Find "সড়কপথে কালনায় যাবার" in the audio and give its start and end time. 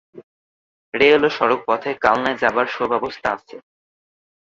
1.37-2.67